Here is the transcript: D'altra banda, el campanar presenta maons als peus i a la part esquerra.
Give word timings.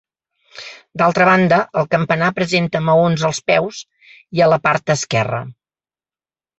D'altra 1.01 1.27
banda, 1.29 1.59
el 1.83 1.87
campanar 1.91 2.31
presenta 2.39 2.83
maons 2.89 3.29
als 3.31 3.45
peus 3.53 3.85
i 4.41 4.45
a 4.49 4.53
la 4.57 4.63
part 4.69 4.99
esquerra. 4.99 5.47